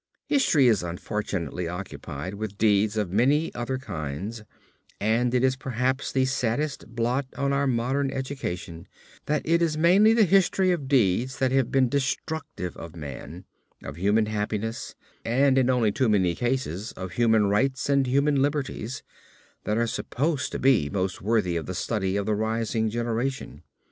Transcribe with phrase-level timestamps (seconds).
[0.27, 4.41] History is unfortunately occupied with deeds of many other kinds,
[4.99, 8.87] and it is perhaps the saddest blot on our modern education,
[9.27, 13.45] that it is mainly the history of deeds that have been destructive of man,
[13.83, 19.03] of human happiness and in only too many cases of human rights and human liberties,
[19.65, 23.61] that are supposed to be most worthy of the study of the rising generation.